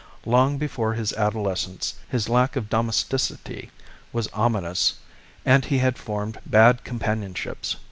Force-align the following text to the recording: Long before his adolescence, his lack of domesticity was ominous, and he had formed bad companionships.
Long 0.25 0.57
before 0.57 0.95
his 0.95 1.13
adolescence, 1.13 1.93
his 2.09 2.27
lack 2.27 2.55
of 2.55 2.71
domesticity 2.71 3.69
was 4.11 4.29
ominous, 4.33 4.95
and 5.45 5.63
he 5.63 5.77
had 5.77 5.99
formed 5.99 6.39
bad 6.43 6.83
companionships. 6.83 7.75